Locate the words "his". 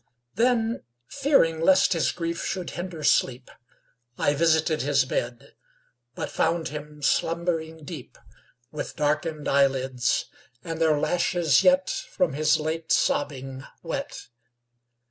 1.93-2.11, 4.81-5.05, 12.33-12.59